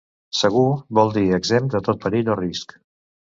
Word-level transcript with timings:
"Segur" 0.37 0.63
vol 0.99 1.13
dir 1.17 1.25
exempt 1.37 1.75
de 1.77 1.81
tot 1.89 2.01
perill 2.07 2.33
o 2.37 2.41
risc. 2.43 2.77